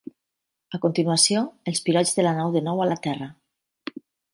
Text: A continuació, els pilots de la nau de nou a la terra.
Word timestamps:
A 0.77 0.79
continuació, 0.85 1.45
els 1.73 1.85
pilots 1.91 2.17
de 2.21 2.29
la 2.29 2.35
nau 2.41 2.53
de 2.59 2.67
nou 2.71 2.87
a 2.87 2.93
la 2.95 3.01
terra. 3.09 3.33